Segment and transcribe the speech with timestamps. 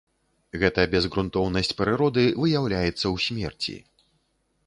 [0.61, 3.77] Гэта безгрунтоўнасць прыроды выяўляецца ў смерці.